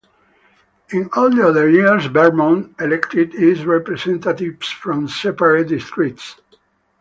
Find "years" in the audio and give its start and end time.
1.69-2.07